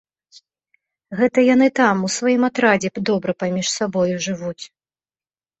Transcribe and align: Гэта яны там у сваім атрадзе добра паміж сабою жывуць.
Гэта 1.19 1.43
яны 1.53 1.67
там 1.79 1.95
у 2.07 2.09
сваім 2.15 2.43
атрадзе 2.49 2.89
добра 3.11 3.31
паміж 3.45 3.67
сабою 3.77 4.15
жывуць. 4.29 4.59